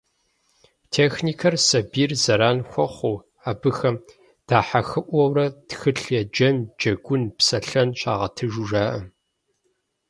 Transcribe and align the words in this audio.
Техникэр 0.93 1.53
сабийм 1.67 2.11
зэран 2.23 2.57
хуэхъуу, 2.69 3.17
абыхэм 3.49 3.95
дахьэхыӀуэурэ 4.47 5.45
тхылъ 5.67 6.07
еджэн, 6.21 6.57
джэгун, 6.77 7.23
псэлъэн 7.37 7.89
щагъэтыжу 7.99 8.65
жаӀэ. 8.69 8.99